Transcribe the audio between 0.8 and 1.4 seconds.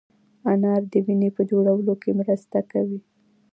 د وینې